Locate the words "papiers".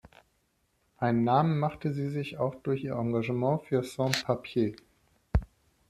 4.23-4.73